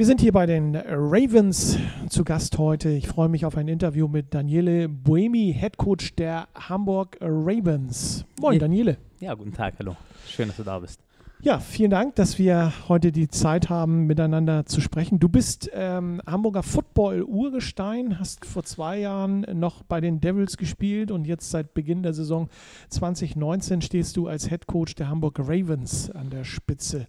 [0.00, 1.76] Wir sind hier bei den Ravens
[2.08, 2.88] zu Gast heute.
[2.88, 8.24] Ich freue mich auf ein Interview mit Daniele Buemi, Head Coach der Hamburg Ravens.
[8.40, 8.60] Moin.
[8.60, 8.96] Daniele.
[9.18, 9.96] Ja, guten Tag, hallo.
[10.24, 11.00] Schön, dass du da bist.
[11.40, 15.18] Ja, vielen Dank, dass wir heute die Zeit haben, miteinander zu sprechen.
[15.18, 21.26] Du bist ähm, Hamburger Football-Urgestein, hast vor zwei Jahren noch bei den Devils gespielt und
[21.26, 22.48] jetzt seit Beginn der Saison
[22.90, 27.06] 2019 stehst du als Head Coach der Hamburg Ravens an der Spitze.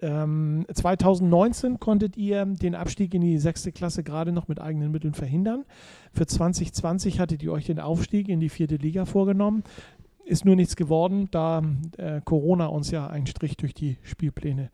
[0.00, 5.14] Ähm, 2019 konntet ihr den Abstieg in die sechste Klasse gerade noch mit eigenen Mitteln
[5.14, 5.64] verhindern.
[6.12, 9.64] Für 2020 hattet ihr euch den Aufstieg in die vierte Liga vorgenommen.
[10.24, 11.62] Ist nur nichts geworden, da
[11.96, 14.70] äh, Corona uns ja einen Strich durch die Spielpläne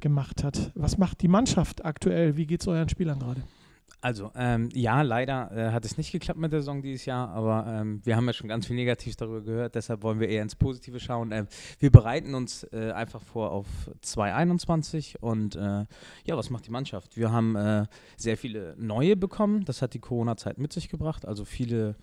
[0.00, 0.72] gemacht hat.
[0.74, 2.36] Was macht die Mannschaft aktuell?
[2.36, 3.42] Wie geht es euren Spielern gerade?
[4.00, 7.66] Also, ähm, ja, leider äh, hat es nicht geklappt mit der Saison dieses Jahr, aber
[7.66, 10.54] ähm, wir haben ja schon ganz viel Negatives darüber gehört, deshalb wollen wir eher ins
[10.54, 11.32] Positive schauen.
[11.32, 11.48] Ähm,
[11.80, 13.66] wir bereiten uns äh, einfach vor auf
[14.02, 15.84] 2021 und äh,
[16.24, 17.16] ja, was macht die Mannschaft?
[17.16, 21.44] Wir haben äh, sehr viele neue bekommen, das hat die Corona-Zeit mit sich gebracht, also
[21.44, 21.96] viele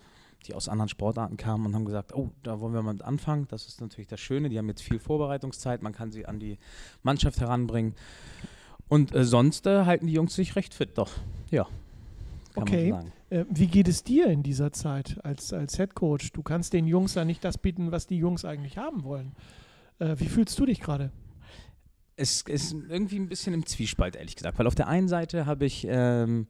[0.46, 3.48] die aus anderen Sportarten kamen und haben gesagt, oh, da wollen wir mal mit anfangen.
[3.48, 6.58] Das ist natürlich das Schöne, die haben jetzt viel Vorbereitungszeit, man kann sie an die
[7.02, 7.94] Mannschaft heranbringen.
[8.86, 11.10] Und äh, sonst äh, halten die Jungs sich recht fit, doch.
[11.50, 11.66] Ja.
[12.56, 12.90] Kann Okay.
[12.90, 13.12] Man so sagen.
[13.30, 16.32] Äh, wie geht es dir in dieser Zeit als, als Head Coach?
[16.32, 19.32] Du kannst den Jungs ja nicht das bieten, was die Jungs eigentlich haben wollen.
[19.98, 21.10] Äh, wie fühlst du dich gerade?
[22.16, 24.58] Es ist irgendwie ein bisschen im Zwiespalt, ehrlich gesagt.
[24.58, 26.46] Weil auf der einen Seite habe ich, ähm,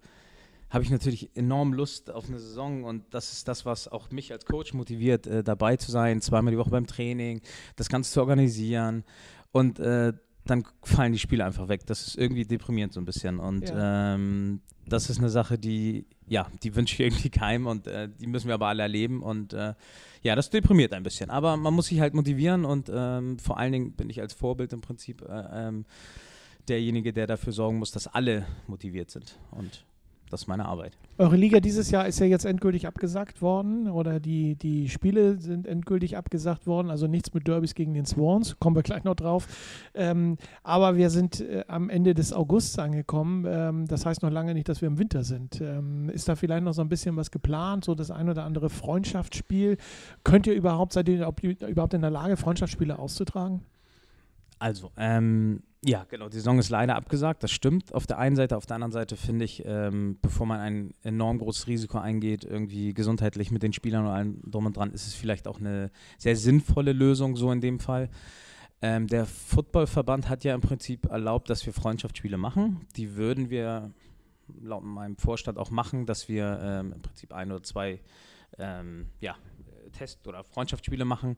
[0.70, 4.32] habe ich natürlich enorm Lust auf eine Saison und das ist das, was auch mich
[4.32, 7.40] als Coach motiviert, äh, dabei zu sein, zweimal die Woche beim Training,
[7.74, 9.04] das Ganze zu organisieren
[9.50, 10.12] und äh,
[10.46, 11.86] dann fallen die Spiele einfach weg.
[11.86, 16.46] Das ist irgendwie deprimierend so ein bisschen und ähm, das ist eine Sache, die, ja,
[16.62, 19.74] die wünsche ich irgendwie keinem und äh, die müssen wir aber alle erleben und äh,
[20.22, 21.30] ja, das deprimiert ein bisschen.
[21.30, 24.72] Aber man muss sich halt motivieren und ähm, vor allen Dingen bin ich als Vorbild
[24.72, 25.84] im Prinzip äh, ähm,
[26.68, 29.38] derjenige, der dafür sorgen muss, dass alle motiviert sind.
[29.50, 29.84] Und
[30.30, 30.96] das ist meine Arbeit.
[31.18, 35.66] Eure Liga dieses Jahr ist ja jetzt endgültig abgesagt worden oder die, die Spiele sind
[35.66, 36.90] endgültig abgesagt worden.
[36.90, 39.46] Also nichts mit Derbys gegen den Swans, kommen wir gleich noch drauf.
[39.94, 43.46] Ähm, aber wir sind äh, am Ende des Augusts angekommen.
[43.48, 45.60] Ähm, das heißt noch lange nicht, dass wir im Winter sind.
[45.60, 48.68] Ähm, ist da vielleicht noch so ein bisschen was geplant, so das ein oder andere
[48.68, 49.76] Freundschaftsspiel?
[50.24, 51.32] Könnt ihr überhaupt, seid ihr
[51.68, 53.62] überhaupt in der Lage, Freundschaftsspiele auszutragen?
[54.58, 57.94] Also, ähm, ja, genau, die Saison ist leider abgesagt, das stimmt.
[57.94, 61.38] Auf der einen Seite, auf der anderen Seite finde ich, ähm, bevor man ein enorm
[61.38, 65.14] großes Risiko eingeht, irgendwie gesundheitlich mit den Spielern und allem drum und dran, ist es
[65.14, 68.08] vielleicht auch eine sehr sinnvolle Lösung, so in dem Fall.
[68.82, 72.86] Ähm, der Footballverband hat ja im Prinzip erlaubt, dass wir Freundschaftsspiele machen.
[72.96, 73.92] Die würden wir
[74.60, 78.00] laut meinem Vorstand auch machen, dass wir ähm, im Prinzip ein oder zwei
[78.58, 79.36] ähm, ja,
[79.92, 81.36] Test- oder Freundschaftsspiele machen.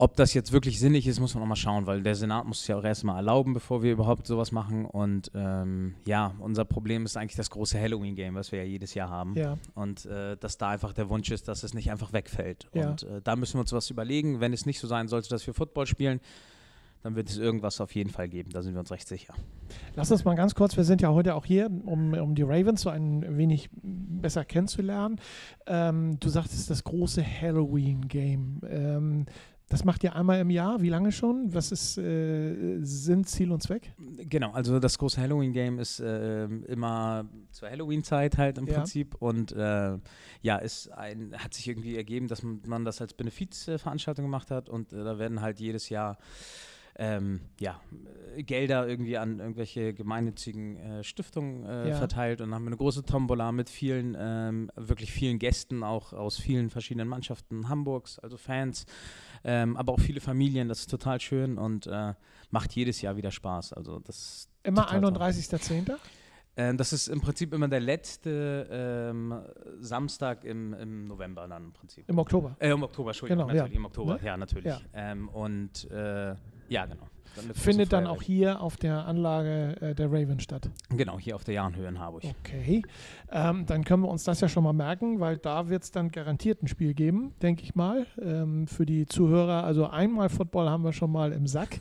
[0.00, 2.60] Ob das jetzt wirklich sinnig ist, muss man noch mal schauen, weil der Senat muss
[2.60, 4.84] es ja auch erstmal erlauben, bevor wir überhaupt sowas machen.
[4.84, 9.10] Und ähm, ja, unser Problem ist eigentlich das große Halloween-Game, was wir ja jedes Jahr
[9.10, 9.34] haben.
[9.34, 9.58] Ja.
[9.74, 12.68] Und äh, dass da einfach der Wunsch ist, dass es nicht einfach wegfällt.
[12.74, 12.90] Ja.
[12.90, 14.38] Und äh, da müssen wir uns was überlegen.
[14.38, 16.20] Wenn es nicht so sein sollte, dass wir Football spielen,
[17.02, 18.50] dann wird es irgendwas auf jeden Fall geben.
[18.50, 19.34] Da sind wir uns recht sicher.
[19.96, 22.82] Lass uns mal ganz kurz, wir sind ja heute auch hier, um, um die Ravens
[22.82, 25.20] so ein wenig besser kennenzulernen.
[25.66, 28.60] Ähm, du sagtest das große Halloween-Game.
[28.68, 29.26] Ähm,
[29.68, 30.80] das macht ihr einmal im Jahr.
[30.80, 31.52] Wie lange schon?
[31.52, 33.92] Was ist äh, Sinn, Ziel und Zweck?
[34.16, 38.74] Genau, also das große Halloween-Game ist äh, immer zur Halloween-Zeit halt im Ja.
[38.78, 39.98] Prinzip und äh,
[40.40, 44.92] ja, ist ein, hat sich irgendwie ergeben, dass man, das als Benefizveranstaltung gemacht hat und
[44.92, 46.16] äh, da werden halt jedes Jahr
[46.98, 47.80] ähm, ja,
[48.36, 51.94] äh, Gelder irgendwie an irgendwelche gemeinnützigen äh, Stiftungen äh, Ja.
[51.96, 56.70] verteilt und haben eine große Tombola mit vielen, ähm, wirklich vielen Gästen, auch aus vielen
[56.70, 58.84] verschiedenen Mannschaften Hamburgs, also Fans,
[59.44, 62.14] ähm, aber auch viele Familien, das ist total schön und äh,
[62.50, 63.72] macht jedes Jahr wieder Spaß.
[63.74, 65.22] Also das Immer Total toll.
[65.22, 65.94] 31.10.
[66.56, 69.34] ähm, das ist im Prinzip immer der letzte ähm,
[69.80, 72.08] Samstag im, im November dann im Prinzip.
[72.08, 72.56] Im Oktober.
[72.58, 73.62] Äh, im Oktober, Entschuldigung, Genau, ja.
[73.62, 74.20] natürlich, im Oktober, Ne?
[74.24, 74.66] ja, natürlich.
[74.66, 74.80] Ja.
[74.92, 76.34] Ähm, und äh,
[76.68, 77.08] ja, genau.
[77.36, 80.68] Dann Findet dann auch hier auf der Anlage äh, der Ravens statt.
[80.90, 82.24] Genau, hier auf der Jahnhöhe in Harburg.
[82.40, 82.82] Okay,
[83.30, 86.10] ähm, dann können wir uns das ja schon mal merken, weil da wird es dann
[86.10, 89.62] garantiert ein Spiel geben, denke ich mal, ähm, für die Zuhörer.
[89.62, 91.80] Also einmal Football haben wir schon mal im Sack.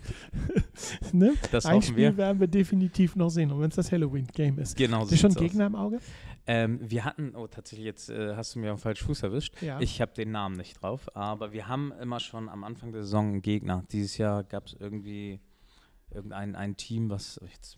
[1.11, 1.33] ne?
[1.51, 2.17] Das Ein hoffen Spiel wir.
[2.17, 4.77] werden wir definitiv noch sehen, und wenn es das Halloween-Game ist.
[4.77, 5.41] Genau, Ist schon sieht's aus.
[5.41, 5.99] Gegner im Auge?
[6.47, 9.61] Ähm, wir hatten, oh tatsächlich, jetzt äh, hast du mir auf den falschen Fuß erwischt.
[9.61, 9.79] Ja.
[9.81, 13.27] Ich habe den Namen nicht drauf, aber wir haben immer schon am Anfang der Saison
[13.27, 13.83] einen Gegner.
[13.91, 15.41] Dieses Jahr gab es irgendwie
[16.09, 17.77] irgendein ein Team, was jetzt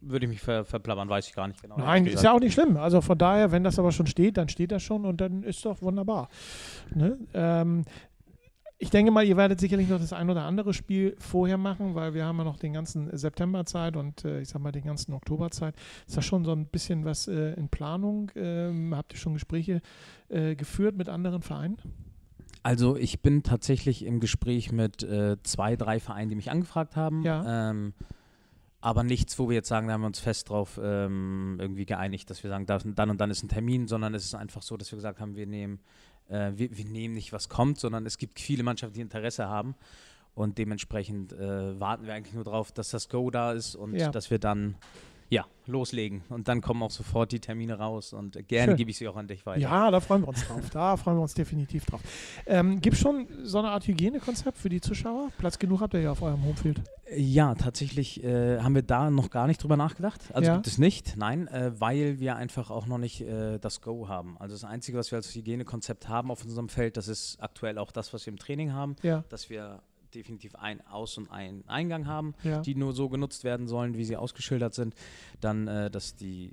[0.00, 1.76] würde ich mich ver, verplappern, weiß ich gar nicht genau.
[1.76, 2.76] Nein, ist ja auch nicht schlimm.
[2.76, 5.64] Also von daher, wenn das aber schon steht, dann steht das schon und dann ist
[5.64, 6.28] doch wunderbar.
[6.94, 7.18] Ne?
[7.34, 7.84] Ähm,
[8.80, 12.14] ich denke mal, ihr werdet sicherlich noch das ein oder andere Spiel vorher machen, weil
[12.14, 15.12] wir haben ja noch den ganzen September Zeit und äh, ich sag mal den ganzen
[15.12, 15.74] Oktober Zeit.
[16.06, 18.30] Ist da schon so ein bisschen was äh, in Planung?
[18.36, 19.82] Ähm, habt ihr schon Gespräche
[20.28, 21.78] äh, geführt mit anderen Vereinen?
[22.62, 27.22] Also ich bin tatsächlich im Gespräch mit äh, zwei, drei Vereinen, die mich angefragt haben.
[27.22, 27.70] Ja.
[27.70, 27.94] Ähm,
[28.80, 32.30] aber nichts, wo wir jetzt sagen, da haben wir uns fest drauf ähm, irgendwie geeinigt,
[32.30, 34.92] dass wir sagen, dann und dann ist ein Termin, sondern es ist einfach so, dass
[34.92, 35.80] wir gesagt haben, wir nehmen
[36.28, 39.74] äh, wir, wir, nehmen nicht, was kommt, sondern es gibt viele Mannschaften, die Interesse haben.
[40.34, 44.10] Und dementsprechend äh, warten wir eigentlich nur darauf, dass das Go da ist und ja.
[44.10, 44.76] dass wir dann
[45.30, 46.22] ja, loslegen.
[46.30, 49.28] Und dann kommen auch sofort die Termine raus und gerne gebe ich sie auch an
[49.28, 49.60] dich weiter.
[49.60, 50.70] Ja, da freuen wir uns drauf.
[50.70, 52.00] Da freuen wir uns definitiv drauf.
[52.46, 55.28] Ähm, Gibt es schon so eine Art Hygienekonzept für die Zuschauer?
[55.38, 56.80] Platz genug habt ihr ja auf eurem Homefield.
[57.14, 60.20] Ja, tatsächlich äh, haben wir da noch gar nicht drüber nachgedacht.
[60.32, 60.54] Also Ja.
[60.56, 64.36] gibt es nicht, nein, äh, weil wir einfach auch noch nicht äh, das Go haben.
[64.38, 67.92] Also das Einzige, was wir als Hygienekonzept haben auf unserem Feld, das ist aktuell auch
[67.92, 69.80] das, was wir im Training haben, Ja, dass wir
[70.14, 72.60] definitiv einen Aus- und einen Eingang haben, ja.
[72.60, 74.94] die nur so genutzt werden sollen, wie sie ausgeschildert sind.
[75.40, 76.52] Dann, äh, dass die,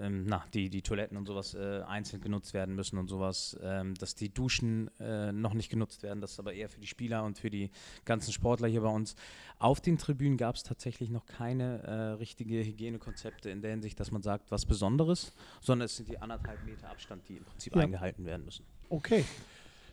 [0.00, 3.94] ähm, na, die, die Toiletten und sowas äh, einzeln genutzt werden müssen und sowas, ähm,
[3.94, 7.24] dass die Duschen äh, noch nicht genutzt werden, das ist aber eher für die Spieler
[7.24, 7.70] und für die
[8.04, 9.14] ganzen Sportler hier bei uns.
[9.60, 14.10] Auf den Tribünen gab es tatsächlich noch keine äh, richtige Hygienekonzepte in der Hinsicht, dass
[14.10, 17.82] man sagt, was Besonderes, sondern es sind die anderthalb Meter Abstand, die im Prinzip Ja.
[17.82, 18.64] eingehalten werden müssen.
[18.88, 19.24] Okay.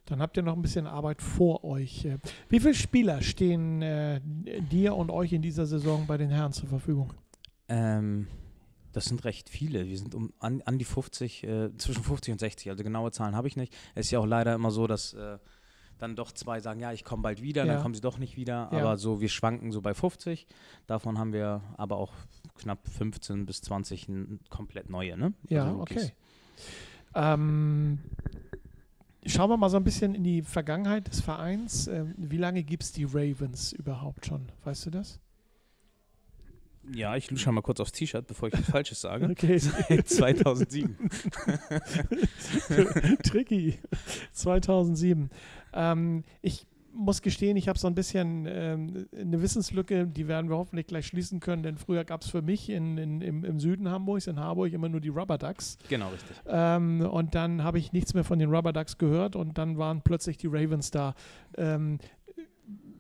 [0.06, 2.06] Dann habt ihr noch ein bisschen Arbeit vor euch.
[2.06, 2.20] Äh,
[2.50, 4.22] Wie viele Spieler stehen äh,
[4.72, 7.12] dir und euch in dieser Saison bei den Herren zur Verfügung?
[7.68, 8.28] Ähm,
[8.94, 9.88] das sind recht viele.
[9.88, 12.70] Wir sind um an, an die 50, äh, zwischen 50 und 60.
[12.70, 13.76] Also genaue Zahlen habe ich nicht.
[13.96, 15.40] Es ist ja auch leider immer so, dass äh,
[15.98, 17.74] dann doch zwei sagen, ja, ich komme bald wieder, Ja.
[17.74, 18.70] dann kommen sie doch nicht wieder.
[18.72, 18.80] Ja.
[18.80, 20.46] Aber so, wir schwanken so bei 50.
[20.86, 22.14] Davon haben wir aber auch
[22.60, 25.34] knapp 15 bis 20 n- komplett neue, ne?
[25.50, 26.12] Ja, Also okay.
[27.16, 28.00] Ähm,
[29.26, 31.88] schauen wir mal so ein bisschen in die Vergangenheit des Vereins.
[31.88, 34.52] Ähm, wie lange gibt es die Ravens überhaupt schon?
[34.64, 35.20] Weißt du das?
[36.94, 39.28] Ja, ich lusche mal kurz aufs T-Shirt, bevor ich was Falsches sage.
[39.30, 41.10] Okay, Seit 2007.
[43.24, 43.80] tricky.
[44.34, 45.32] 2007.
[45.74, 50.58] Ähm, ich muss gestehen, ich habe so ein bisschen ähm, eine Wissenslücke, die werden wir
[50.58, 53.90] hoffentlich gleich schließen können, denn früher gab es für mich in, in, im, im Süden
[53.90, 55.78] Hamburgs, in Harburg, immer nur die Rubber Ducks.
[55.90, 56.38] Genau, richtig.
[56.48, 60.02] Ähm, und dann habe ich nichts mehr von den Rubber Ducks gehört und dann waren
[60.02, 61.14] plötzlich die Ravens da.
[61.58, 62.00] Ähm,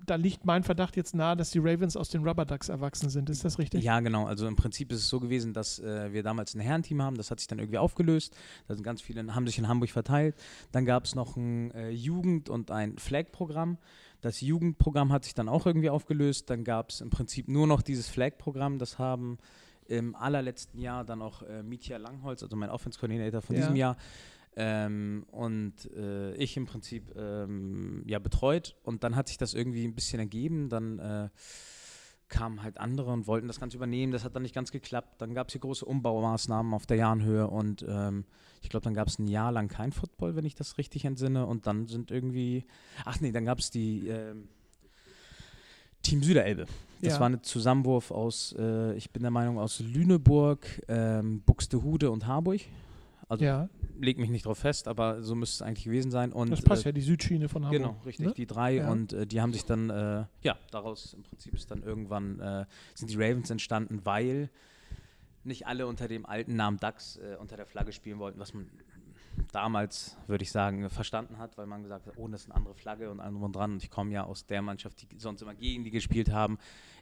[0.05, 3.29] da liegt mein Verdacht jetzt nahe, dass die Ravens aus den Rubber Ducks erwachsen sind.
[3.29, 3.83] Ist das richtig?
[3.83, 4.25] Ja, genau.
[4.25, 7.17] Also im Prinzip ist es so gewesen, dass äh, wir damals ein Herrenteam haben.
[7.17, 8.35] Das hat sich dann irgendwie aufgelöst.
[8.67, 10.35] Da sind ganz viele, haben sich in Hamburg verteilt.
[10.71, 13.77] Dann gab es noch ein äh, Jugend- und ein Flag-Programm.
[14.21, 16.49] Das Jugendprogramm hat sich dann auch irgendwie aufgelöst.
[16.49, 18.79] Dann gab es im Prinzip nur noch dieses Flag-Programm.
[18.79, 19.37] Das haben
[19.87, 23.61] im allerletzten Jahr dann auch äh, Mitya Langholz, also mein Offense-Coordinator von Ja.
[23.61, 23.97] diesem Jahr,
[24.55, 29.85] ähm, und äh, ich im Prinzip ähm, ja betreut und dann hat sich das irgendwie
[29.85, 31.29] ein bisschen ergeben, dann äh,
[32.27, 35.33] kamen halt andere und wollten das Ganze übernehmen, das hat dann nicht ganz geklappt, dann
[35.33, 38.25] gab es hier große Umbaumaßnahmen auf der Jahnhöhe und ähm,
[38.61, 41.45] ich glaube, dann gab es ein Jahr lang kein Football, wenn ich das richtig entsinne
[41.45, 42.65] und dann sind irgendwie,
[43.05, 44.47] ach nee, dann gab es die ähm,
[46.01, 46.65] Team Süderelbe.
[47.01, 47.19] Das Ja.
[47.19, 52.61] war ein Zusammenwurf aus, äh, ich bin der Meinung, aus Lüneburg, ähm, Buxtehude und Harburg.
[53.27, 53.69] Also Ja,
[53.99, 56.31] leg mich nicht drauf fest, aber so müsste es eigentlich gewesen sein.
[56.31, 57.81] Und, das passt äh, ja, die Südschiene von Hamburg.
[57.81, 58.33] Genau, richtig, ne?
[58.33, 58.75] die drei.
[58.75, 58.91] Ja.
[58.91, 62.65] Und äh, die haben sich dann, äh, ja, daraus im Prinzip ist dann irgendwann, äh,
[62.93, 64.49] sind die Ravens entstanden, weil
[65.43, 68.67] nicht alle unter dem alten Namen Ducks äh, unter der Flagge spielen wollten, was man
[69.51, 72.73] damals, würde ich sagen, verstanden hat, weil man gesagt hat, oh, das ist eine andere
[72.73, 73.73] Flagge und und dran.
[73.73, 76.57] Und ich komme ja aus der Mannschaft, die sonst immer gegen die gespielt haben.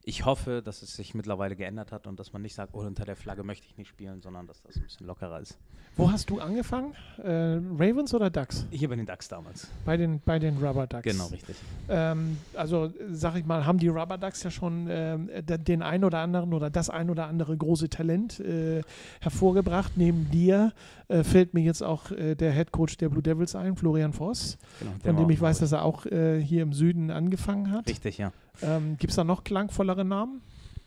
[0.05, 3.05] Ich hoffe, dass es sich mittlerweile geändert hat und dass man nicht sagt, oh, unter
[3.05, 5.57] der Flagge möchte ich nicht spielen, sondern dass das ein bisschen lockerer ist.
[5.95, 6.93] Wo hast du angefangen?
[7.23, 7.29] Äh,
[7.77, 8.65] Ravens oder Ducks?
[8.71, 9.67] Hier bei den Ducks damals.
[9.85, 11.03] Bei den, bei den Rubber Ducks.
[11.03, 11.55] Genau, richtig.
[11.87, 16.17] Ähm, also sag ich mal, haben die Rubber Ducks ja schon de- den ein oder
[16.19, 18.81] anderen oder das ein oder andere große Talent äh,
[19.21, 19.93] hervorgebracht.
[19.95, 20.73] Neben dir
[21.07, 24.57] äh, fällt mir jetzt auch äh, der Head Coach der Blue Devils ein, Florian Voss,
[24.79, 27.87] Genau, von dem ich weiß, dass er auch äh, hier im Süden angefangen hat.
[27.87, 28.33] Richtig, ja.
[28.61, 30.41] Ähm, Gibt es da noch klangvollere Namen?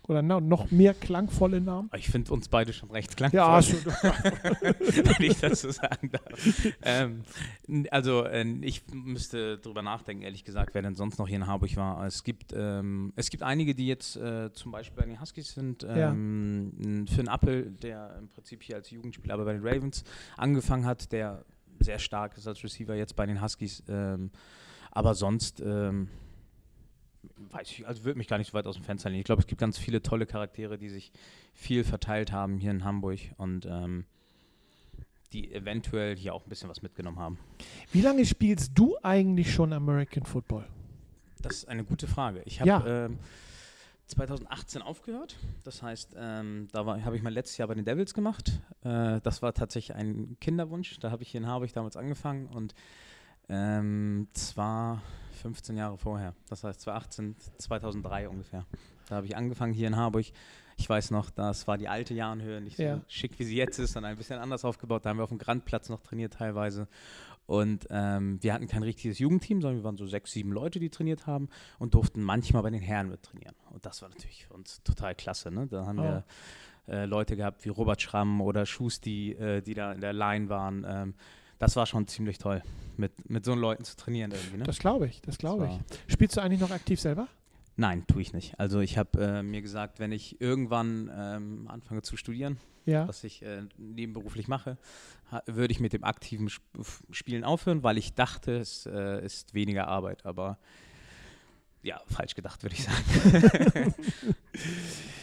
[0.08, 1.90] Oder noch mehr klangvolle Namen?
[1.96, 3.85] Ich finde uns beide schon recht klangvoll, Ja, schon.
[3.85, 6.73] wenn ich das so sagen darf.
[6.82, 7.23] ähm,
[7.90, 11.75] also äh, ich müsste drüber nachdenken, ehrlich gesagt, wer denn sonst noch hier in Harburg
[11.76, 12.06] war.
[12.06, 15.82] Es gibt, ähm, es gibt einige, die jetzt äh, zum Beispiel bei den Huskies sind.
[15.82, 16.12] Ja.
[16.12, 20.04] Ähm, n- Finn Appel, der im Prinzip hier als Jugendspieler aber bei den Ravens
[20.37, 21.44] angefangen hat, der
[21.80, 23.82] sehr stark ist als Receiver jetzt bei den Huskies.
[23.88, 24.30] Ähm,
[24.92, 26.08] aber sonst ähm,
[27.50, 29.21] weiß ich, also würde mich gar nicht so weit aus dem Fenster lehnen.
[29.21, 31.12] Ich glaube, es gibt ganz viele tolle Charaktere, die sich
[31.54, 34.04] viel verteilt haben hier in Hamburg und ähm,
[35.33, 37.38] die eventuell hier auch ein bisschen was mitgenommen haben.
[37.92, 40.66] Wie lange spielst du eigentlich schon American Football?
[41.42, 42.42] Das ist eine gute Frage.
[42.47, 43.04] Ich habe Ja.
[43.06, 43.18] ähm,
[44.06, 45.37] 2018 aufgehört.
[45.64, 48.61] Das heißt, ähm, da habe ich mein letztes Jahr bei den Devils gemacht.
[48.85, 50.99] Äh, das war tatsächlich ein Kinderwunsch.
[51.00, 52.73] Da habe ich hier in Harburg damals angefangen und
[53.49, 55.02] ähm, zwar
[55.38, 56.35] 15 Jahre vorher.
[56.49, 58.64] Das heißt 2018, 2003 ungefähr.
[59.09, 60.26] Da habe ich angefangen hier in Harburg.
[60.78, 63.00] Ich weiß noch, das war die alte Jahnhöhe, nicht so Ja.
[63.09, 65.05] schick wie sie jetzt ist, sondern ein bisschen anders aufgebaut.
[65.05, 66.87] Da haben wir auf dem Grandplatz noch trainiert teilweise.
[67.47, 70.90] Und ähm, wir hatten kein richtiges Jugendteam, sondern wir waren so sechs, sieben Leute, die
[70.90, 73.55] trainiert haben und durften manchmal bei den Herren mit trainieren.
[73.71, 75.50] Und das war natürlich für uns total klasse.
[75.52, 75.69] Ne?
[75.69, 76.02] Da haben Oh.
[76.02, 76.25] wir
[76.88, 80.85] äh, Leute gehabt wie Robert Schramm oder Schusti, äh, die da in der Line waren.
[80.88, 81.14] Ähm,
[81.58, 82.62] das war schon ziemlich toll,
[82.96, 84.58] mit, mit so Leuten zu trainieren irgendwie.
[84.58, 84.64] Ne?
[84.64, 86.12] Das glaube ich, das glaube ich.
[86.12, 87.28] Spielst du eigentlich noch aktiv selber?
[87.78, 88.58] Nein, tue ich nicht.
[88.58, 93.06] Also ich habe äh, mir gesagt, wenn ich irgendwann ähm, anfange zu studieren, Ja.
[93.06, 94.78] was ich äh, nebenberuflich mache,
[95.44, 96.62] würde ich mit dem aktiven Sp
[97.10, 100.25] Spielen aufhören, weil ich dachte, es äh, ist weniger Arbeit.
[100.25, 100.58] Aber
[101.82, 103.94] ja, falsch gedacht, würde ich sagen.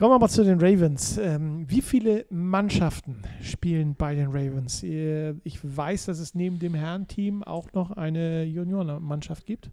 [0.00, 1.18] Kommen wir mal zu den Ravens.
[1.18, 4.82] Ähm, wie viele Mannschaften spielen bei den Ravens?
[4.82, 9.70] Ich weiß, dass es neben dem Herrenteam auch noch eine Juniorenmannschaft gibt.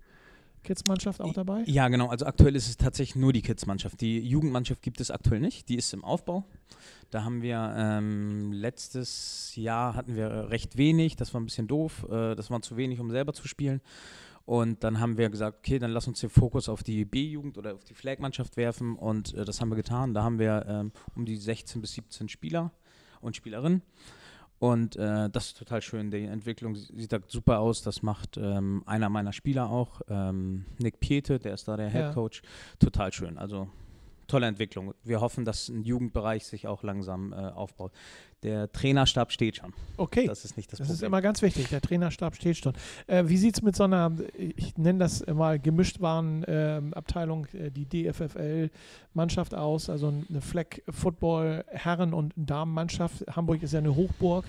[0.66, 1.64] Kids-Mannschaft auch dabei?
[1.66, 2.10] Ja, genau.
[2.10, 4.02] Also aktuell ist es tatsächlich nur die Kids-Mannschaft.
[4.02, 5.70] Die Jugendmannschaft gibt es aktuell nicht.
[5.70, 6.44] Die ist im Aufbau.
[7.10, 11.16] Da haben wir ähm, letztes Jahr hatten wir recht wenig.
[11.16, 12.06] Das war ein bisschen doof.
[12.12, 13.80] Äh, das war zu wenig, um selber zu spielen.
[14.48, 17.76] Und dann haben wir gesagt, okay, dann lass uns den Fokus auf die B-Jugend oder
[17.76, 18.96] auf die Flag-Mannschaft werfen.
[18.96, 20.14] Und äh, das haben wir getan.
[20.14, 22.72] Da haben wir ähm, um die 16 bis 17 Spieler
[23.20, 23.82] und Spielerinnen.
[24.60, 26.12] Und äh, das ist total schön.
[26.12, 27.82] Die Entwicklung sie- sieht da super aus.
[27.82, 32.06] Das macht ähm, einer meiner Spieler auch, ähm, Nick Piete, der ist da der Ja.
[32.06, 32.42] Head Coach.
[32.80, 33.38] Total schön.
[33.38, 33.68] Also
[34.28, 34.94] tolle Entwicklung.
[35.04, 37.92] Wir hoffen, dass ein Jugendbereich sich auch langsam äh, aufbaut.
[38.44, 39.74] Der Trainerstab steht schon.
[39.98, 40.28] Okay.
[40.28, 41.08] Das ist nicht das, Das ist Problem.
[41.08, 41.70] immer ganz wichtig.
[41.70, 42.74] Der Trainerstab steht schon.
[43.08, 47.72] Äh, wie sieht es mit so einer, ich nenne das mal Gemischtwaren ähm, Abteilung, äh,
[47.72, 49.90] die DFFL-Mannschaft aus?
[49.90, 53.26] Also eine Flag Football Herren- und Damenmannschaft.
[53.36, 54.46] Hamburg ist ja eine Hochburg.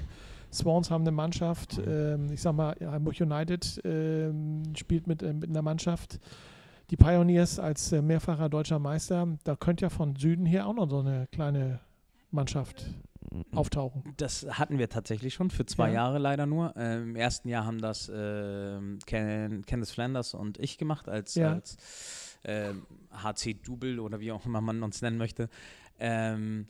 [0.52, 1.80] Swans haben eine Mannschaft.
[1.86, 6.18] Ähm, ich sag mal, Hamburg United ähm, spielt mit, äh, mit einer Mannschaft.
[6.90, 9.26] Die Pioneers als äh, mehrfacher deutscher Meister.
[9.44, 11.80] Da könnte ja von Süden her auch noch so eine kleine
[12.30, 12.86] Mannschaft
[13.54, 14.02] auftauchen.
[14.16, 15.94] Das hatten wir tatsächlich schon, für zwei Ja.
[15.94, 16.74] Jahre leider nur.
[16.76, 21.52] Ähm, Im ersten Jahr haben das ähm, Ken, Kenneth Flanders und ich gemacht als, Ja.
[21.52, 21.76] als
[22.44, 25.48] ähm, HC-Double oder wie auch immer man uns nennen möchte.
[25.98, 26.68] Ähm,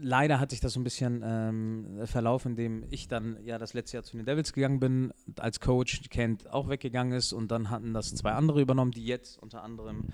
[0.00, 3.96] leider hat sich das so ein bisschen ähm, verlaufen, indem ich dann ja das letzte
[3.96, 7.94] Jahr zu den Devils gegangen bin, als Coach Kent auch weggegangen ist und dann hatten
[7.94, 10.04] das zwei andere übernommen, die jetzt unter anderem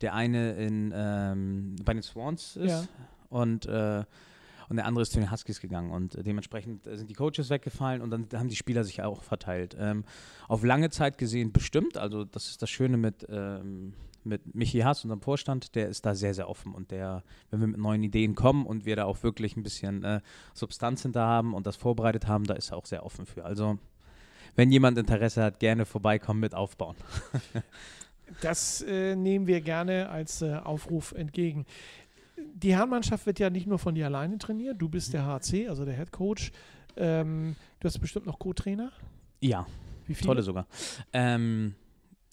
[0.00, 2.84] der eine in, ähm, bei den Swans ist Ja.
[3.28, 4.04] und äh,
[4.68, 8.10] und der andere ist zu den Huskies gegangen und dementsprechend sind die Coaches weggefallen und
[8.10, 9.76] dann haben die Spieler sich auch verteilt.
[9.76, 10.04] Ähm,
[10.46, 15.04] auf lange Zeit gesehen bestimmt, also das ist das Schöne mit, ähm, mit Michi Haas,
[15.04, 18.34] unserem Vorstand, der ist da sehr, sehr offen und der, wenn wir mit neuen Ideen
[18.34, 20.20] kommen und wir da auch wirklich ein bisschen äh,
[20.54, 23.44] Substanz hinter haben und das vorbereitet haben, da ist er auch sehr offen für.
[23.44, 23.78] Also
[24.56, 26.96] wenn jemand Interesse hat, gerne vorbeikommen mit aufbauen.
[28.42, 31.66] Das äh, nehmen wir gerne als äh, Aufruf entgegen.
[32.54, 34.80] Die Herrenmannschaft wird ja nicht nur von dir alleine trainiert.
[34.80, 36.52] Du bist der HC, also der Head Coach.
[36.96, 38.92] Ähm, du hast bestimmt noch Co-Trainer.
[39.40, 39.66] Ja,
[40.06, 40.26] Wie viele?
[40.26, 40.66] tolle sogar.
[41.12, 41.74] Ähm,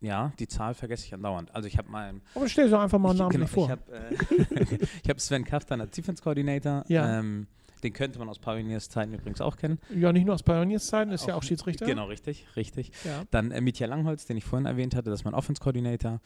[0.01, 1.53] ja, die Zahl vergesse ich andauernd.
[1.55, 3.65] Also ich habe mal Aber stell dir doch einfach mal einen ich, Namen genau, vor.
[3.65, 6.83] Ich habe äh, hab Sven Kaftan als Defense Coordinator.
[6.87, 7.19] Ja.
[7.19, 7.47] Ähm,
[7.83, 9.79] den könnte man aus Pioneers Zeiten übrigens auch kennen.
[9.95, 11.85] ja, nicht nur aus Pioneers-Zeiten, ist ja Auch- auch Schiedsrichter.
[11.85, 12.91] Genau, richtig, richtig.
[13.03, 13.23] Ja.
[13.31, 16.19] Dann äh, Mitya Langholz, den ich vorhin erwähnt hatte, das ist mein Offense Coordinator.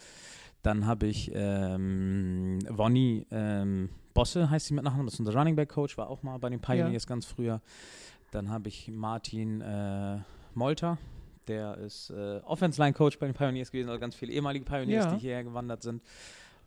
[0.64, 5.56] Dann habe ich ähm, Vonnie ähm, Bosse, heißt sie mit Nachnamen, das ist unser Running
[5.56, 7.62] Back Coach, war auch mal bei den Pioneers ganz früher.
[8.32, 10.20] Dann habe ich Martin äh,
[10.54, 10.98] Molter,
[11.48, 15.06] der ist äh, Offense Line Coach bei den Pioneers gewesen, also ganz viele ehemalige Pioneers,
[15.06, 15.14] Ja.
[15.14, 16.02] die hierher gewandert sind.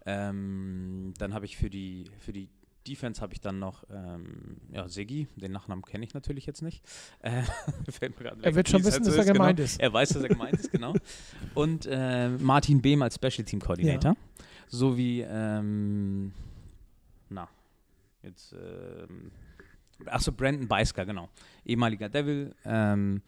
[0.07, 2.49] Ähm, dann habe ich für die, für die
[2.87, 6.83] Defense habe ich dann noch ähm, ja, Siggi, den Nachnamen kenne ich natürlich jetzt nicht.
[7.23, 7.43] Äh,
[8.43, 9.64] Er wird schon wissen, halt dass er ist, gemeint genau.
[9.64, 9.81] ist.
[9.81, 10.95] Er weiß, dass er gemeint ist, genau.
[11.54, 14.16] Und äh, Martin Behm als Special Team Coordinator.
[14.69, 16.33] Sowie, ähm,
[17.31, 17.49] na,
[18.23, 19.31] jetzt, ähm,
[20.07, 21.28] achso, Brandon Beisker, genau.
[21.64, 22.54] Ehemaliger Devil.
[22.64, 23.23] Ähm,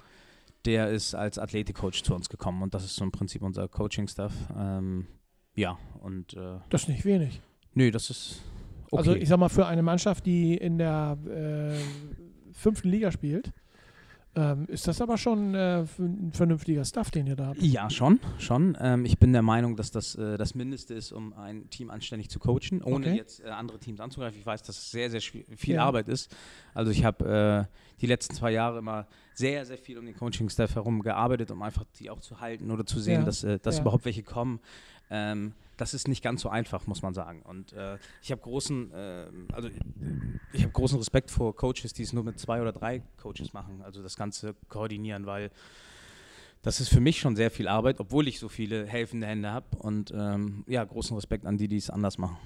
[0.67, 4.33] der ist als Athletik-Coach zu uns gekommen und das ist so im Prinzip unser Coaching-Stuff.
[4.59, 5.07] Ähm,
[5.55, 7.41] ja, und äh, Das ist nicht wenig.
[7.75, 8.43] nö, das ist
[8.91, 8.97] okay.
[8.99, 13.53] Also ich sag mal, für eine Mannschaft, die in der äh, fünften Liga spielt,
[14.39, 17.63] Ähm, ist das aber schon äh, ein vernünftiger Stuff, den ihr da habt?
[17.63, 18.77] Ja, schon, schon.
[18.79, 22.29] Ähm, ich bin der Meinung, dass das äh, das Mindeste ist, um ein Team anständig
[22.29, 23.17] zu coachen, ohne Okay.
[23.17, 24.39] jetzt äh, andere Teams anzugreifen.
[24.39, 25.87] Ich weiß, dass es sehr, sehr viel Ja.
[25.87, 26.37] Arbeit ist.
[26.75, 30.75] Also ich habe äh, die letzten zwei Jahre immer sehr, sehr viel um den Coaching-Staff
[30.75, 33.25] herum gearbeitet, um einfach die auch zu halten oder zu sehen, Ja.
[33.27, 33.83] dass, äh, dass Ja.
[33.83, 34.61] überhaupt welche kommen.
[35.11, 37.43] Ähm, das ist nicht ganz so einfach, muss man sagen.
[37.43, 39.69] Und äh, ich habe großen, äh, also
[40.53, 43.83] ich habe großen Respekt vor Coaches, die es nur mit zwei oder drei Coaches machen,
[43.83, 45.51] also das Ganze koordinieren, weil
[46.63, 49.67] das ist für mich schon sehr viel Arbeit, obwohl ich so viele helfende Hände habe.
[49.79, 52.37] Und ähm, ja, großen Respekt an die, die es anders machen.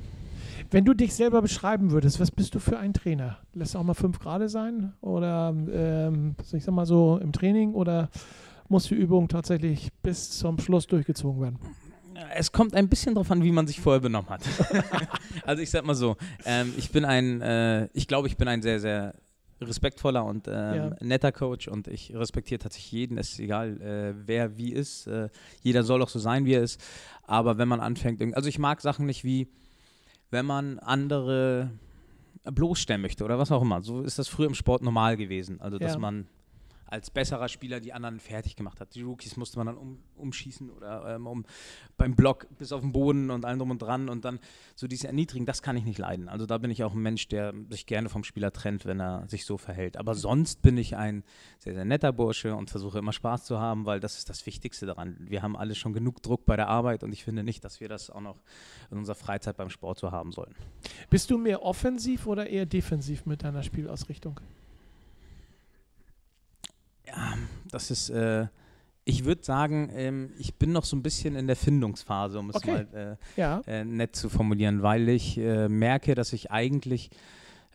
[0.70, 3.38] Wenn du dich selber beschreiben würdest, was bist du für ein Trainer?
[3.54, 4.92] Lässt auch mal fünf Grade sein?
[5.00, 7.74] Oder ähm, ich sag mal so im Training?
[7.74, 8.10] Oder
[8.68, 11.58] muss die Übung tatsächlich bis zum Schluss durchgezogen werden?
[12.34, 14.42] Es kommt ein bisschen darauf an, wie man sich vorher benommen hat.
[15.44, 18.62] also ich sag mal so, ähm, ich bin ein, äh, ich glaube, ich bin ein
[18.62, 19.14] sehr, sehr
[19.60, 20.90] respektvoller und ähm, Ja.
[21.00, 25.06] netter Coach und ich respektiere tatsächlich jeden, es ist egal, äh, wer wie ist.
[25.06, 25.28] Äh,
[25.62, 26.80] jeder soll auch so sein, wie er ist.
[27.24, 29.48] Aber wenn man anfängt, also ich mag Sachen nicht wie,
[30.30, 31.70] wenn man andere
[32.44, 33.82] bloßstellen möchte oder was auch immer.
[33.82, 35.60] So ist das früher im Sport normal gewesen.
[35.60, 35.98] Also dass Ja.
[35.98, 36.26] man
[36.90, 38.94] als besserer Spieler die anderen fertig gemacht hat.
[38.94, 41.44] Die Rookies musste man dann um, umschießen oder ähm, um,
[41.96, 44.40] beim Block bis auf den Boden und allem drum und dran und dann
[44.74, 46.28] so diese Erniedrigen, das kann ich nicht leiden.
[46.28, 49.28] Also da bin ich auch ein Mensch, der sich gerne vom Spieler trennt, wenn er
[49.28, 49.96] sich so verhält.
[49.96, 51.22] Aber sonst bin ich ein
[51.58, 54.86] sehr, sehr netter Bursche und versuche immer Spaß zu haben, weil das ist das Wichtigste
[54.86, 55.16] daran.
[55.20, 57.88] Wir haben alle schon genug Druck bei der Arbeit und ich finde nicht, dass wir
[57.88, 58.40] das auch noch
[58.90, 60.54] in unserer Freizeit beim Sport so haben sollen.
[61.08, 64.40] Bist du mehr offensiv oder eher defensiv mit deiner Spielausrichtung?
[67.10, 67.34] Ja,
[67.70, 68.46] das ist, äh,
[69.04, 72.56] ich würde sagen, ähm, ich bin noch so ein bisschen in der Findungsphase, um es
[72.56, 72.86] Okay.
[72.92, 73.60] mal Ja.
[73.66, 77.10] äh, äh, nett zu formulieren, weil ich äh, merke, dass ich eigentlich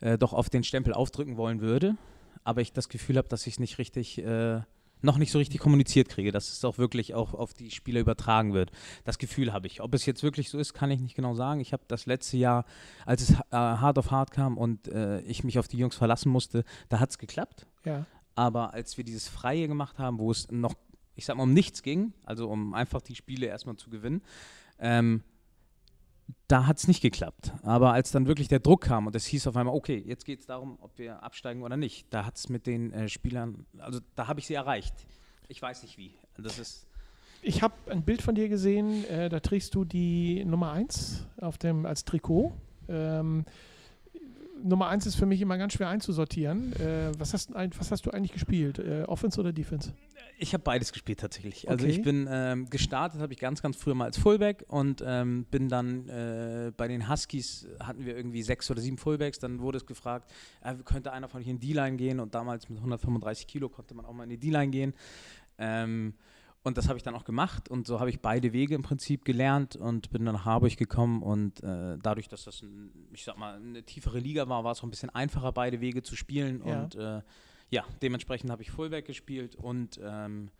[0.00, 1.96] äh, doch auf den Stempel aufdrücken wollen würde,
[2.44, 4.60] aber ich das Gefühl habe, dass ich es nicht richtig, äh,
[5.02, 8.54] noch nicht so richtig kommuniziert kriege, dass es auch wirklich auch auf die Spieler übertragen
[8.54, 8.70] wird.
[9.04, 9.80] Das Gefühl habe ich.
[9.82, 11.60] Ob es jetzt wirklich so ist, kann ich nicht genau sagen.
[11.60, 12.64] Ich habe das letzte Jahr,
[13.04, 16.30] als es äh, hart auf hart kam und äh, ich mich auf die Jungs verlassen
[16.30, 17.66] musste, da hat es geklappt.
[17.84, 18.06] Ja.
[18.36, 20.74] Aber als wir dieses Freie gemacht haben, wo es noch,
[21.16, 24.22] ich sag mal, um nichts ging, also um einfach die Spiele erstmal zu gewinnen,
[24.78, 25.24] ähm,
[26.48, 27.52] da hat es nicht geklappt.
[27.62, 30.40] Aber als dann wirklich der Druck kam und es hieß auf einmal, okay, jetzt geht
[30.40, 34.00] es darum, ob wir absteigen oder nicht, da hat es mit den äh, Spielern, also
[34.14, 34.94] da habe ich sie erreicht.
[35.48, 36.14] Ich weiß nicht wie.
[36.36, 36.86] Das ist.
[37.42, 41.58] Ich habe ein Bild von dir gesehen, äh, da trägst du die Nummer 1 auf
[41.58, 42.52] dem, als Trikot.
[42.88, 43.44] Ähm,
[44.62, 46.72] Nummer 1 ist für mich immer ganz schwer einzusortieren.
[46.74, 48.78] Äh, was, hast, was hast du eigentlich gespielt?
[48.78, 49.92] Äh, Offense oder Defense?
[50.38, 51.68] Ich habe beides gespielt tatsächlich.
[51.68, 51.94] Also Okay.
[51.94, 55.68] ich bin ähm, gestartet, habe ich ganz, ganz früher mal als Fullback und ähm, bin
[55.68, 59.38] dann äh, bei den Huskies hatten wir irgendwie sechs oder sieben Fullbacks.
[59.38, 60.30] Dann wurde es gefragt,
[60.62, 63.94] äh, könnte einer von euch in die D-Line gehen und damals mit 135 Kilo konnte
[63.94, 64.94] man auch mal in die D-Line gehen.
[65.58, 66.14] Ähm,
[66.66, 69.24] und das habe ich dann auch gemacht und so habe ich beide Wege im Prinzip
[69.24, 73.38] gelernt und bin dann nach Harburg gekommen und äh, dadurch, dass das, ein, ich sag
[73.38, 76.66] mal, eine tiefere Liga war, war es auch ein bisschen einfacher, beide Wege zu spielen
[76.66, 76.82] Ja.
[76.82, 77.22] und äh,
[77.70, 80.50] ja, dementsprechend habe ich Fullback gespielt und, ähm,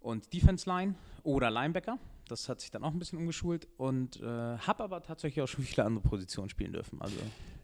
[0.00, 2.00] und Defense Line oder Linebacker.
[2.26, 4.24] Das hat sich dann auch ein bisschen umgeschult und äh,
[4.58, 7.00] habe aber tatsächlich auch schon viele andere Positionen spielen dürfen.
[7.00, 7.16] Also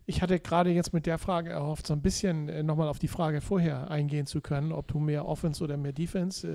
[0.06, 3.08] Ich hatte gerade jetzt mit der Frage erhofft, so ein bisschen äh, nochmal auf die
[3.08, 6.46] Frage vorher eingehen zu können, ob du mehr Offense oder mehr Defense,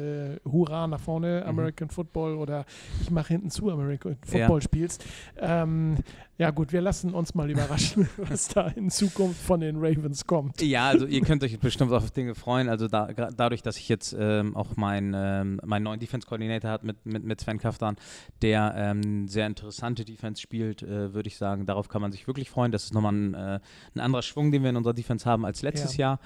[0.46, 1.50] äh, Hurra nach vorne, Mhm.
[1.50, 2.66] American Football oder
[3.02, 5.06] ich mache hinten zu American Football spielst.
[5.38, 5.98] Ähm,
[6.40, 10.62] ja gut, wir lassen uns mal überraschen, was da in Zukunft von den Ravens kommt.
[10.62, 12.70] Ja, also ihr könnt euch bestimmt auf Dinge freuen.
[12.70, 17.06] Also da, dadurch, dass ich jetzt ähm, auch meinen ähm, meinen neuen Defense-Koordinator hat mit,
[17.06, 17.96] mit, mit Sven Kaftan,
[18.42, 22.50] der ähm, sehr interessante Defense spielt, äh, würde ich sagen, darauf kann man sich wirklich
[22.50, 22.72] freuen.
[22.72, 23.60] Das ist nochmal ein, äh,
[23.96, 26.20] ein anderer Schwung, den wir in unserer Defense haben als letztes Jahr.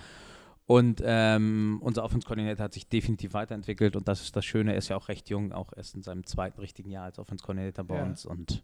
[0.67, 4.87] Und ähm, unser Offense-Koordinator hat sich definitiv weiterentwickelt und das ist das Schöne, er ist
[4.87, 8.03] ja auch recht jung, auch erst in seinem zweiten richtigen Jahr als Offense-Koordinator bei Ja.
[8.03, 8.25] uns.
[8.25, 8.63] Und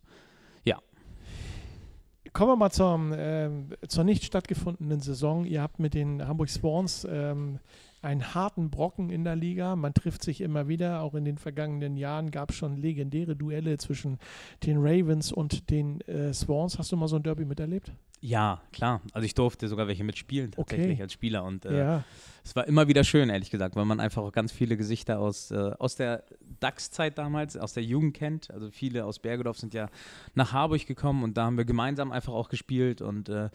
[2.38, 5.44] Kommen wir mal zum, ähm, zur nicht stattgefundenen Saison.
[5.44, 7.58] Ihr habt mit den Hamburg Swans ähm,
[8.04, 9.76] einen harten Brocken in der Liga.
[9.76, 11.02] Man trifft sich immer wieder.
[11.02, 14.20] Auch in den vergangenen Jahren gab es schon legendäre Duelle zwischen
[14.64, 16.78] den Ravens und den äh, Swans.
[16.78, 17.92] Hast du mal so ein Derby miterlebt?
[18.20, 19.02] ja, klar.
[19.14, 21.02] Also ich durfte sogar welche mitspielen tatsächlich Okay.
[21.04, 22.04] als Spieler und äh, ja.
[22.44, 25.52] Es war immer wieder schön, ehrlich gesagt, weil man einfach auch ganz viele Gesichter aus,
[25.52, 26.24] äh, aus der
[26.60, 28.52] DAX-Zeit damals, aus der Jugend kennt.
[28.52, 29.90] Also viele aus Bergedorf sind ja
[30.36, 33.50] nach Harburg gekommen und da haben wir gemeinsam einfach auch gespielt und äh,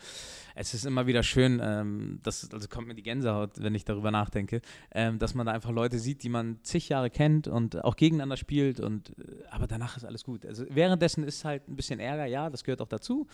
[0.55, 4.11] es ist immer wieder schön, ähm, das also kommt mir die Gänsehaut, wenn ich darüber
[4.11, 4.61] nachdenke,
[4.93, 8.37] ähm, dass man da einfach Leute sieht, die man zig Jahre kennt und auch gegeneinander
[8.37, 10.47] spielt und äh, aber danach ist alles gut.
[10.47, 13.27] Also währenddessen ist halt ein bisschen Ärger, ja, das gehört auch dazu,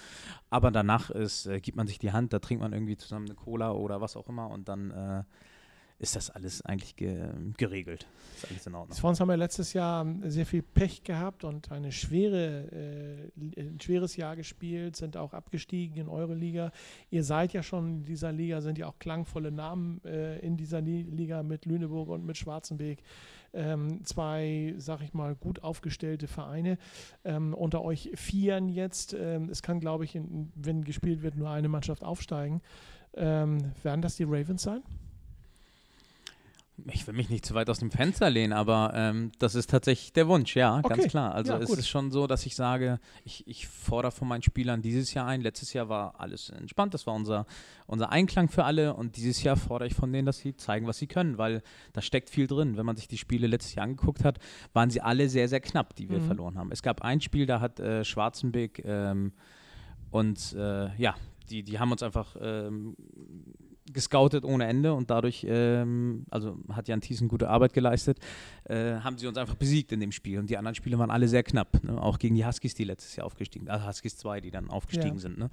[0.50, 3.34] aber danach ist, äh, gibt man sich die Hand, da trinkt man irgendwie zusammen eine
[3.34, 5.22] Cola oder was auch immer und dann äh,
[6.00, 8.06] ist das alles eigentlich ge geregelt.
[8.36, 8.96] Ist alles in Ordnung.
[8.96, 14.16] Swans haben ja letztes Jahr sehr viel Pech gehabt und eine schwere, äh, ein schweres
[14.16, 16.70] Jahr gespielt, sind auch abgestiegen in eure Liga.
[17.10, 20.80] Ihr seid ja schon in dieser Liga, sind ja auch klangvolle Namen äh, in dieser
[20.80, 22.98] Liga mit Lüneburg und mit Schwarzenberg.
[23.52, 26.78] Ähm, zwei, sag ich mal, gut aufgestellte Vereine.
[27.24, 29.14] Ähm, unter euch vieren jetzt.
[29.14, 32.60] Ähm, es kann, glaube ich, in, wenn gespielt wird, nur eine Mannschaft aufsteigen.
[33.14, 34.82] Ähm, werden das die Ravens sein?
[36.86, 40.12] Ich will mich nicht zu weit aus dem Fenster lehnen, aber ähm, das ist tatsächlich
[40.12, 40.88] der Wunsch, ja, okay.
[40.88, 41.34] ganz klar.
[41.34, 44.80] Also ja, es ist schon so, dass ich sage, ich, ich fordere von meinen Spielern
[44.80, 45.40] dieses Jahr ein.
[45.40, 47.46] Letztes Jahr war alles entspannt, das war unser,
[47.86, 50.98] unser Einklang für alle und dieses Jahr fordere ich von denen, dass sie zeigen, was
[50.98, 51.62] sie können, weil
[51.92, 52.76] da steckt viel drin.
[52.76, 54.38] Wenn man sich die Spiele letztes Jahr angeguckt hat,
[54.72, 56.26] waren sie alle sehr, sehr knapp, die wir mhm.
[56.26, 56.70] verloren haben.
[56.70, 59.32] Es gab ein Spiel, da hat äh, Schwarzenbeck ähm,
[60.10, 61.16] und äh, ja,
[61.50, 62.96] die, die haben uns einfach ähm,
[63.92, 68.18] gescoutet ohne Ende und dadurch, ähm, also hat Jan Thiesen gute Arbeit geleistet,
[68.64, 70.38] äh, haben sie uns einfach besiegt in dem Spiel.
[70.38, 71.82] Und die anderen Spiele waren alle sehr knapp.
[71.82, 72.00] Ne?
[72.00, 75.16] Auch gegen die Huskies, die letztes Jahr aufgestiegen sind, also Huskies 2, die dann aufgestiegen
[75.16, 75.20] ja.
[75.20, 75.50] sind, ne?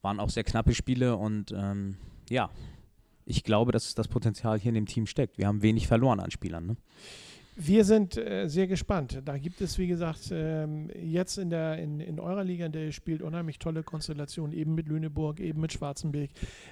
[0.00, 1.96] waren auch sehr knappe Spiele und ähm,
[2.30, 2.50] ja,
[3.24, 5.38] ich glaube, dass das Potenzial hier in dem Team steckt.
[5.38, 6.66] Wir haben wenig verloren an Spielern.
[6.66, 6.76] Ne?
[7.64, 9.22] Wir sind äh, sehr gespannt.
[9.24, 12.86] Da gibt es, wie gesagt, ähm, jetzt in, der, in, in eurer Liga, in der
[12.86, 16.30] ihr spielt, unheimlich tolle Konstellationen, eben mit Lüneburg, eben mit Schwarzenberg,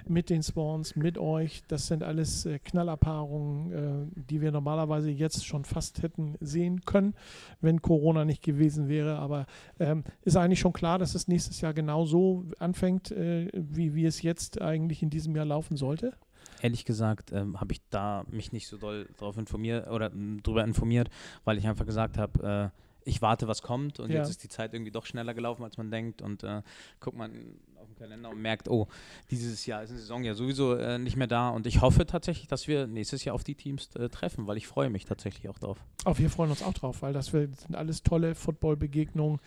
[0.09, 1.63] mit den Swans, mit euch.
[1.69, 7.15] Das sind alles äh, Knallerpaarungen, äh, die wir normalerweise jetzt schon fast hätten sehen können,
[7.61, 9.17] wenn Corona nicht gewesen wäre.
[9.17, 9.47] Aber
[9.79, 14.07] ähm, ist eigentlich schon klar, dass es nächstes Jahr genau so anfängt, äh, wie, wie
[14.07, 16.15] es jetzt eigentlich in diesem Jahr laufen sollte?
[16.63, 20.11] Ehrlich gesagt ähm, habe ich da mich nicht so doll darauf informiert oder
[20.43, 21.11] darüber informiert,
[21.45, 24.19] weil ich einfach gesagt habe, äh, ich warte, was kommt und ja.
[24.19, 26.63] jetzt ist die Zeit irgendwie doch schneller gelaufen, als man denkt und äh,
[27.01, 27.33] guckt man
[27.77, 28.89] auf den Kalender und merkt, oh,
[29.31, 32.49] dieses Jahr ist eine Saison ja sowieso äh, nicht mehr da und ich hoffe tatsächlich,
[32.49, 35.59] dass wir nächstes Jahr auf die Teams äh, treffen, weil ich freue mich tatsächlich auch
[35.59, 35.83] drauf.
[36.05, 39.41] Auch wir freuen uns auch drauf, weil das sind alles tolle Football-Begegnungen.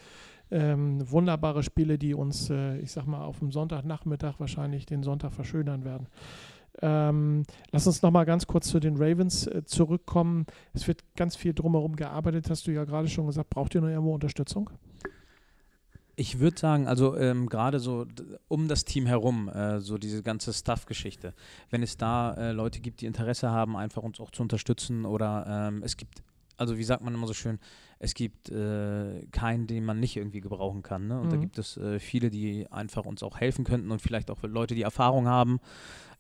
[0.51, 5.33] Ähm, wunderbare Spiele, die uns, äh, ich sag mal, auf dem Sonntagnachmittag wahrscheinlich den Sonntag
[5.33, 6.07] verschönern werden.
[6.81, 10.45] Ähm, lass uns noch mal ganz kurz zu den Ravens äh, zurückkommen.
[10.73, 13.49] Es wird ganz viel drumherum gearbeitet, hast du ja gerade schon gesagt.
[13.49, 14.69] Braucht ihr noch irgendwo Unterstützung?
[16.15, 18.05] Ich würde sagen, also ähm, gerade so
[18.47, 21.33] um das Team herum, äh, so diese ganze Stuff-Geschichte.
[21.71, 25.45] Wenn es da äh, Leute gibt, die Interesse haben, einfach uns auch zu unterstützen oder
[25.47, 26.21] ähm, es gibt,
[26.57, 27.59] also wie sagt man immer so schön,
[27.99, 31.07] es gibt äh, keinen, den man nicht irgendwie gebrauchen kann.
[31.07, 31.19] Ne?
[31.19, 31.31] Und mhm.
[31.31, 34.75] da gibt es äh, viele, die einfach uns auch helfen könnten und vielleicht auch Leute,
[34.75, 35.59] die Erfahrung haben.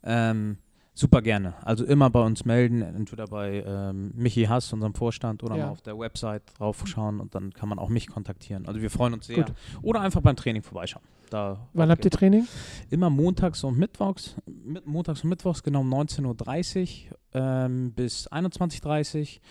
[0.03, 0.57] Ähm,
[0.93, 1.55] super gerne.
[1.65, 5.65] Also immer bei uns melden, entweder bei ähm, Michi Hass, unserem Vorstand, oder ja.
[5.65, 8.65] mal auf der Website draufschauen und dann kann man auch mich kontaktieren.
[8.67, 9.37] Also wir freuen uns sehr.
[9.37, 9.53] Gut.
[9.81, 11.03] Oder einfach beim Training vorbeischauen.
[11.29, 12.47] Da Wann habt ihr Training?
[12.91, 14.35] Immer montags und mittwochs.
[14.45, 19.41] Mit, montags und mittwochs genau um 19.30 Uhr ähm, bis 21.30 Uhr.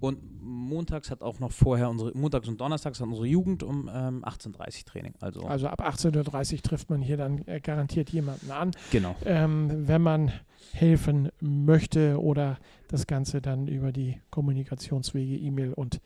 [0.00, 4.24] Und montags hat auch noch vorher unsere, montags und donnerstags hat unsere Jugend um ähm,
[4.24, 5.14] 18.30 Uhr Training.
[5.20, 8.70] Also, also ab 18.30 Uhr trifft man hier dann äh, garantiert jemanden an.
[8.90, 9.14] Genau.
[9.24, 10.32] Ähm, wenn man
[10.72, 12.58] helfen möchte oder
[12.88, 16.00] das Ganze dann über die Kommunikationswege, E-Mail und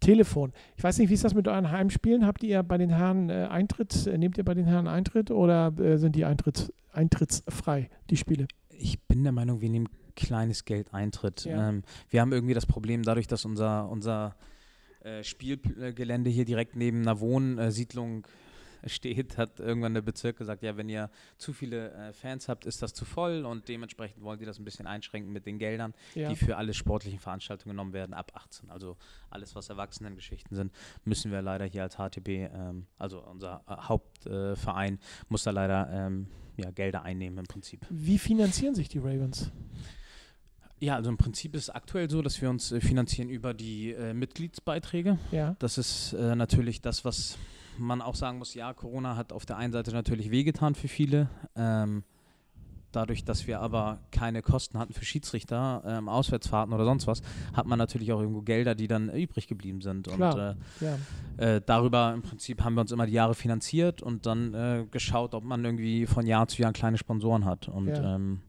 [0.00, 0.52] Telefon.
[0.76, 2.26] Ich weiß nicht, wie ist das mit euren Heimspielen?
[2.26, 4.06] Habt ihr bei den Herren äh, Eintritt?
[4.06, 8.48] Äh, nehmt ihr bei den Herren Eintritt oder äh, sind die Eintritts, eintrittsfrei, die Spiele?
[8.70, 11.44] Ich bin der Meinung, wir nehmen kleines Geld Eintritt.
[11.44, 11.68] Ja.
[11.68, 14.36] Ähm, wir haben irgendwie das Problem, dadurch, dass unser, unser
[15.00, 18.26] äh, Spielgelände hier direkt neben einer Wohnsiedlung
[18.86, 22.82] steht, hat irgendwann der Bezirk gesagt, ja, wenn ihr zu viele äh, Fans habt, ist
[22.82, 26.28] das zu voll und dementsprechend wollen die das ein bisschen einschränken mit den Geldern, ja.
[26.28, 28.70] die für alle sportlichen Veranstaltungen genommen werden ab 18.
[28.70, 28.96] Also
[29.28, 30.72] alles, was Erwachsenengeschichten sind,
[31.04, 35.88] müssen wir leider hier als HTB, ähm, also unser äh, Hauptverein, äh, muss da leider
[35.92, 37.86] ähm, ja, Gelder einnehmen im Prinzip.
[37.90, 39.50] Wie finanzieren sich die Ravens?
[40.80, 43.92] Ja, also im Prinzip ist es aktuell so, dass wir uns äh, finanzieren über die
[43.92, 45.18] äh, Mitgliedsbeiträge.
[45.30, 45.54] Ja.
[45.58, 47.36] Das ist äh, natürlich das, was
[47.76, 51.28] man auch sagen muss, ja, Corona hat auf der einen Seite natürlich wehgetan für viele.
[51.54, 52.02] Ähm,
[52.92, 57.66] dadurch, dass wir aber keine Kosten hatten für Schiedsrichter, ähm, Auswärtsfahrten oder sonst was, hat
[57.66, 60.08] man natürlich auch irgendwo Gelder, die dann übrig geblieben sind.
[60.08, 61.54] Klar, und äh, ja.
[61.56, 65.34] äh, darüber im Prinzip haben wir uns immer die Jahre finanziert und dann äh, geschaut,
[65.34, 67.68] ob man irgendwie von Jahr zu Jahr kleine Sponsoren hat.
[67.68, 68.16] Und ja.
[68.16, 68.40] ähm,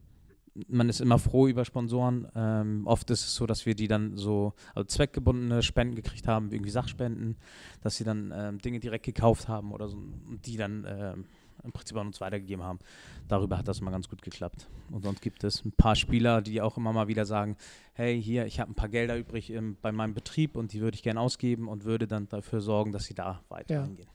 [0.68, 2.28] man ist immer froh über Sponsoren.
[2.34, 6.50] Ähm, oft ist es so, dass wir die dann so also zweckgebundene Spenden gekriegt haben,
[6.50, 7.36] irgendwie Sachspenden,
[7.80, 11.24] dass sie dann ähm, Dinge direkt gekauft haben oder so und die dann ähm,
[11.64, 12.80] im Prinzip an uns weitergegeben haben.
[13.28, 14.68] Darüber hat das immer ganz gut geklappt.
[14.90, 17.56] Und sonst gibt es ein paar Spieler, die auch immer mal wieder sagen,
[17.94, 20.96] hey, hier, ich habe ein paar Gelder übrig im, bei meinem Betrieb und die würde
[20.96, 23.84] ich gerne ausgeben und würde dann dafür sorgen, dass sie da weiter ja.
[23.84, 24.08] hingehen.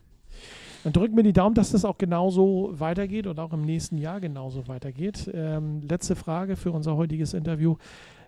[0.88, 4.22] Dann drücken wir die Daumen, dass das auch genauso weitergeht und auch im nächsten Jahr
[4.22, 5.30] genauso weitergeht.
[5.34, 7.76] Ähm, letzte Frage für unser heutiges Interview.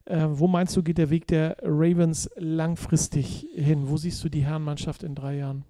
[0.04, 3.88] Äh, wo meinst du, geht der Weg der Ravens langfristig hin?
[3.88, 5.63] Wo siehst du die Herrenmannschaft in drei Jahren?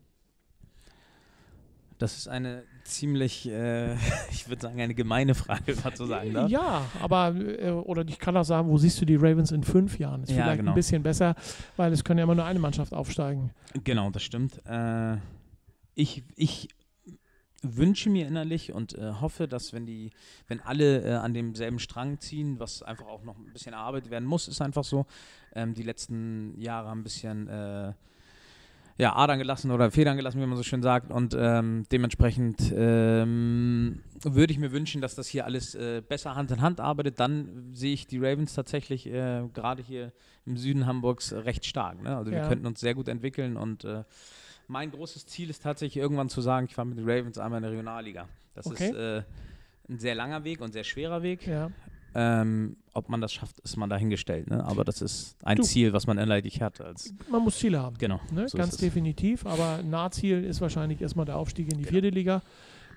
[1.99, 3.93] Das ist eine ziemlich, äh,
[4.31, 6.49] ich würde sagen, eine gemeine Frage, man so sagen darf.
[6.49, 9.99] Ja, aber, äh, oder ich kann auch sagen, wo siehst du die Ravens in fünf
[9.99, 10.23] Jahren?
[10.23, 10.71] Ist Ja, vielleicht genau.
[10.71, 11.35] ein bisschen besser,
[11.77, 13.51] weil es können ja immer nur eine Mannschaft aufsteigen.
[13.83, 14.59] Genau, das stimmt.
[14.65, 15.17] Äh,
[15.93, 16.69] ich, ich
[17.63, 20.11] wünsche mir innerlich und äh, hoffe, dass wenn die,
[20.47, 24.25] wenn alle äh, an demselben Strang ziehen, was einfach auch noch ein bisschen erarbeitet werden
[24.25, 25.05] muss, ist einfach so.
[25.53, 27.93] Ähm, die letzten Jahre haben ein bisschen äh,
[28.97, 31.09] ja, Adern gelassen oder Federn gelassen, wie man so schön sagt.
[31.09, 36.51] Und ähm, dementsprechend ähm, würde ich mir wünschen, dass das hier alles äh, besser Hand
[36.51, 37.17] in Hand arbeitet.
[37.17, 40.11] Dann sehe ich die Ravens tatsächlich äh, gerade hier
[40.45, 42.03] im Süden Hamburgs recht stark.
[42.03, 42.17] Ne?
[42.17, 42.47] Also wir Ja.
[42.47, 44.03] könnten uns sehr gut entwickeln und äh,
[44.69, 47.63] mein großes Ziel ist tatsächlich irgendwann zu sagen, ich fahre mit den Ravens einmal in
[47.63, 48.27] der Regionalliga.
[48.53, 48.89] Das Okay.
[48.89, 49.23] ist äh,
[49.89, 51.45] ein sehr langer Weg und sehr schwerer Weg.
[51.47, 51.71] Ja.
[52.15, 54.49] Ähm, ob man das schafft, ist man dahingestellt.
[54.49, 54.63] Ne?
[54.63, 55.63] Aber das ist ein Du.
[55.63, 56.79] Ziel, was man innerlich hat.
[57.29, 57.97] Man muss Ziele haben.
[57.97, 58.19] genau.
[58.31, 58.47] Ne?
[58.49, 59.45] so Ganz definitiv.
[59.45, 62.41] Aber Nahziel ist wahrscheinlich erstmal der Aufstieg in die vierte Liga.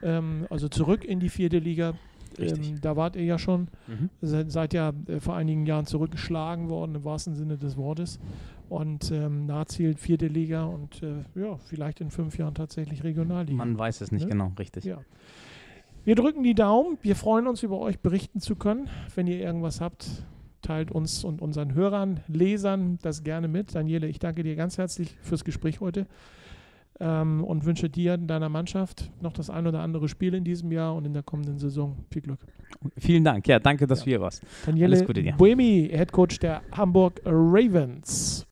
[0.03, 1.95] Ähm, also zurück in die vierte Liga.
[2.39, 3.69] Ähm, da wart ihr ja schon.
[3.87, 4.11] Mhm.
[4.21, 8.19] Seid, seid ja äh, vor einigen Jahren zurückgeschlagen worden, im wahrsten Sinne des Wortes.
[8.69, 13.57] Und ähm, Nahziel vierte Liga und äh, ja, vielleicht in fünf Jahren tatsächlich Regionalliga.
[13.57, 14.31] Man weiß es nicht Ne?
[14.31, 14.85] genau, richtig.
[14.85, 14.99] Ja.
[16.05, 16.99] Wir drücken die Daumen.
[17.03, 18.89] Wir freuen uns, über euch berichten zu können.
[19.15, 20.25] Wenn ihr irgendwas habt,
[20.63, 23.75] teilt uns und unseren Hörern, Lesern das gerne mit.
[23.75, 26.07] Daniele, ich danke dir ganz herzlich fürs Gespräch heute
[27.03, 30.71] ähm, und wünsche dir und deiner Mannschaft noch das ein oder andere Spiel in diesem
[30.71, 31.97] Jahr und in der kommenden Saison.
[32.11, 32.39] Viel Glück.
[32.97, 33.47] Vielen Dank.
[33.49, 34.05] Ja, danke, dass Ja.
[34.05, 34.43] du hier warst.
[34.65, 35.35] Daniele Alles Gute dir.
[35.37, 38.47] Buemi, Head Coach der Hamburg Ravens.